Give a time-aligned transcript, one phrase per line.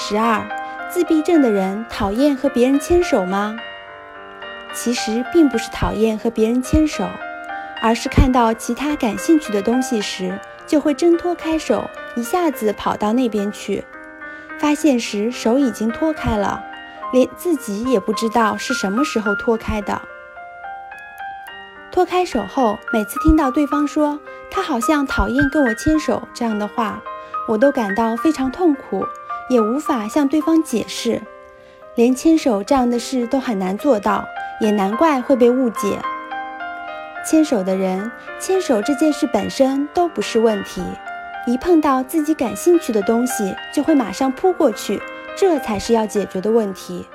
[0.00, 0.46] 十二，
[0.88, 3.56] 自闭症的人讨厌和别人牵手吗？
[4.72, 7.04] 其实并不是讨厌和别人牵手，
[7.82, 10.38] 而是看到其他感兴趣的东西时，
[10.68, 13.84] 就会挣脱开手，一下子跑到那边去。
[14.56, 16.62] 发现时手已经脱开了，
[17.12, 20.00] 连自己也不知道是什么时候脱开的。
[21.90, 27.02] 脱开手后，每次听到对方说他好像讨厌跟我牵手这样的话，
[27.48, 29.04] 我都感到非常痛苦，
[29.48, 31.20] 也无法向对方解释。
[31.94, 34.24] 连牵手这样的事都很难做到，
[34.60, 35.98] 也难怪会被误解。
[37.28, 40.82] 牵手的人，牵手这件事本身都不是问题，
[41.46, 45.02] 一碰到自己感兴趣的东西，就会马上扑过去，
[45.36, 47.06] 这才是要解决的问题。